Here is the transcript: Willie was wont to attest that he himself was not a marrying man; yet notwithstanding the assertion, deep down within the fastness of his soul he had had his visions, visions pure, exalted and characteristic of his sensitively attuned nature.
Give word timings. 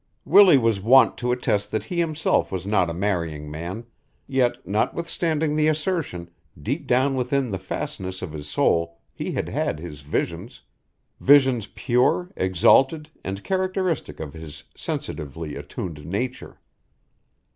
Willie 0.25 0.57
was 0.57 0.81
wont 0.81 1.15
to 1.19 1.31
attest 1.31 1.69
that 1.69 1.83
he 1.83 1.99
himself 1.99 2.51
was 2.51 2.65
not 2.65 2.89
a 2.89 2.91
marrying 2.95 3.51
man; 3.51 3.85
yet 4.25 4.67
notwithstanding 4.67 5.55
the 5.55 5.67
assertion, 5.67 6.31
deep 6.59 6.87
down 6.87 7.13
within 7.13 7.51
the 7.51 7.59
fastness 7.59 8.23
of 8.23 8.31
his 8.31 8.49
soul 8.49 8.97
he 9.13 9.33
had 9.33 9.47
had 9.47 9.77
his 9.79 10.01
visions, 10.01 10.61
visions 11.19 11.67
pure, 11.75 12.31
exalted 12.35 13.11
and 13.23 13.43
characteristic 13.43 14.19
of 14.19 14.33
his 14.33 14.63
sensitively 14.75 15.55
attuned 15.55 16.03
nature. 16.03 16.59